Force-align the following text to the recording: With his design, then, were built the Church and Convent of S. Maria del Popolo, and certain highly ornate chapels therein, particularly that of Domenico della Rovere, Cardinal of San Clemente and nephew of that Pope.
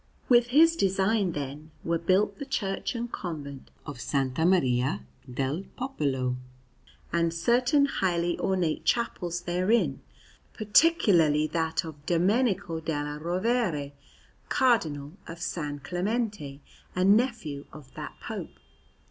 With 0.29 0.47
his 0.47 0.75
design, 0.75 1.33
then, 1.33 1.69
were 1.83 1.99
built 1.99 2.39
the 2.39 2.45
Church 2.47 2.95
and 2.95 3.11
Convent 3.11 3.69
of 3.85 3.97
S. 3.97 4.13
Maria 4.39 5.01
del 5.31 5.65
Popolo, 5.77 6.37
and 7.13 7.31
certain 7.31 7.85
highly 7.85 8.35
ornate 8.39 8.83
chapels 8.83 9.41
therein, 9.41 10.01
particularly 10.55 11.45
that 11.45 11.83
of 11.85 12.03
Domenico 12.07 12.79
della 12.79 13.19
Rovere, 13.19 13.91
Cardinal 14.49 15.13
of 15.27 15.39
San 15.39 15.77
Clemente 15.81 16.61
and 16.95 17.15
nephew 17.15 17.67
of 17.71 17.93
that 17.93 18.15
Pope. 18.21 18.57